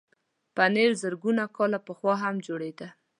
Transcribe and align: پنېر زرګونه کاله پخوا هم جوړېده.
پنېر 0.55 0.91
زرګونه 1.01 1.43
کاله 1.57 1.79
پخوا 1.87 2.13
هم 2.23 2.35
جوړېده. 2.47 2.87